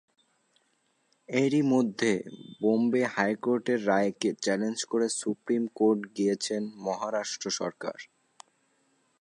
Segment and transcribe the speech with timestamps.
[1.29, 2.11] এরই মধ্যে
[2.61, 7.97] বোম্বে হাইকোর্টের রায়কে চ্যালেঞ্জ করে সুপ্রিম কোর্ট গিয়েছে মহারাষ্ট্র সরকার।